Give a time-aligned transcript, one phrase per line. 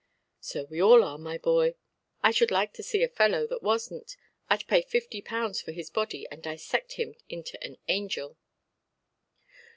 [0.39, 1.75] "So we are all, my boy.
[2.23, 4.17] I should like to see a fellow that wasnʼt.
[4.49, 8.35] Iʼd pay fifty pounds for his body, and dissect him into an angel".